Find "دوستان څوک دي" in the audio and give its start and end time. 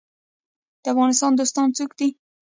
1.35-2.09